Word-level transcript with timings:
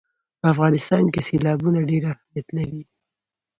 په 0.39 0.45
افغانستان 0.53 1.03
کې 1.13 1.21
سیلابونه 1.27 1.79
ډېر 1.89 2.03
اهمیت 2.11 2.47
لري. 2.57 2.81